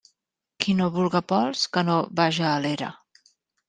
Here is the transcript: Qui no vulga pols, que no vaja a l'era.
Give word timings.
Qui 0.63 0.75
no 0.79 0.87
vulga 0.95 1.23
pols, 1.33 1.69
que 1.79 1.87
no 1.93 2.01
vaja 2.23 2.53
a 2.57 2.59
l'era. 2.67 2.95